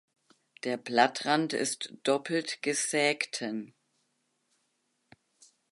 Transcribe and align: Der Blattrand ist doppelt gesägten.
Der 0.63 0.77
Blattrand 0.77 1.53
ist 1.53 1.93
doppelt 2.01 2.63
gesägten. 2.63 3.75